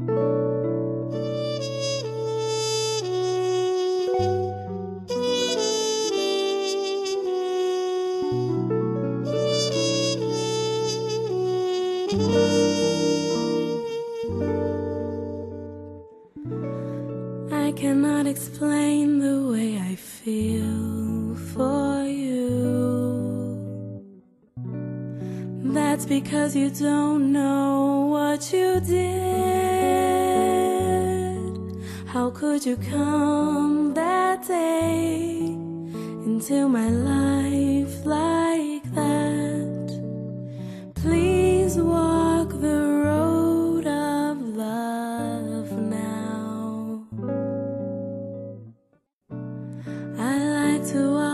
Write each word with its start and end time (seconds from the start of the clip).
I 0.00 0.06
cannot 17.76 18.26
explain 18.26 19.18
the 19.18 19.50
way 19.52 19.78
I 19.78 19.96
feel 19.96 21.36
for 21.52 22.04
you. 22.04 22.40
That's 25.74 26.06
because 26.06 26.56
you 26.56 26.70
don't 26.70 27.32
know 27.32 28.06
what 28.10 28.50
you 28.50 28.80
did. 28.80 29.19
How 32.60 32.64
could 32.64 32.82
you 32.82 32.90
come 32.90 33.94
that 33.94 34.46
day 34.46 35.38
into 36.26 36.68
my 36.68 36.90
life 36.90 38.04
like 38.04 38.84
that? 38.94 39.88
Please 40.94 41.78
walk 41.78 42.50
the 42.50 42.82
road 43.06 43.86
of 43.86 44.40
love 44.42 45.72
now. 45.72 47.06
I 50.18 50.36
like 50.58 50.86
to 50.88 51.29